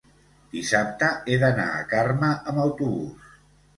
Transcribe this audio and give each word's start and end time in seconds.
dissabte 0.53 1.09
he 1.33 1.37
d'anar 1.45 1.67
a 1.75 1.85
Carme 1.93 2.31
amb 2.33 2.65
autobús. 2.67 3.31